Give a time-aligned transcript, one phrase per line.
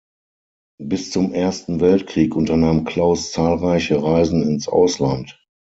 [0.81, 5.39] Bis zum Ersten Weltkrieg unternahm Claus zahlreiche Reisen ins Ausland.